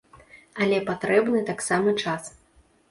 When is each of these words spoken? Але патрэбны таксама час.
Але 0.65 0.79
патрэбны 0.89 1.45
таксама 1.53 1.97
час. 2.07 2.37